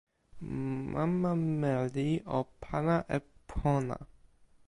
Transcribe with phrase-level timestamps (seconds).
[0.93, 1.31] mama
[1.61, 3.17] meli o pana e
[3.49, 3.97] pona.